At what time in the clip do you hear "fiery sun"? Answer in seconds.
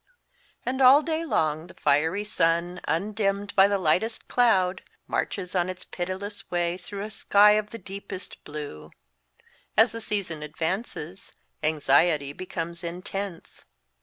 1.75-2.81